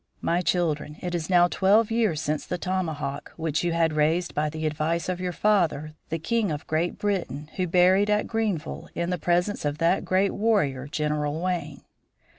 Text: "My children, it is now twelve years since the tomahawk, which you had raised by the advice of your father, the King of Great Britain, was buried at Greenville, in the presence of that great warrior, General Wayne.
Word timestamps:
"My 0.21 0.41
children, 0.41 0.97
it 0.99 1.13
is 1.13 1.29
now 1.29 1.47
twelve 1.47 1.91
years 1.91 2.19
since 2.19 2.43
the 2.43 2.57
tomahawk, 2.57 3.33
which 3.37 3.63
you 3.63 3.71
had 3.73 3.93
raised 3.93 4.33
by 4.33 4.49
the 4.49 4.65
advice 4.65 5.07
of 5.07 5.21
your 5.21 5.31
father, 5.31 5.93
the 6.09 6.17
King 6.17 6.51
of 6.51 6.65
Great 6.65 6.97
Britain, 6.97 7.51
was 7.55 7.67
buried 7.67 8.09
at 8.09 8.25
Greenville, 8.25 8.89
in 8.95 9.11
the 9.11 9.19
presence 9.19 9.63
of 9.63 9.77
that 9.77 10.03
great 10.03 10.31
warrior, 10.31 10.87
General 10.87 11.39
Wayne. 11.39 11.81